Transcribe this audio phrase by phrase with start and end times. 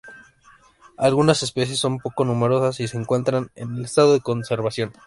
[0.97, 4.91] Algunas especies son poco numerosas y se encuentran en estado de conservación.